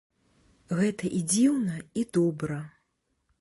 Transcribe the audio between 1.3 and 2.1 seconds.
дзіўна, і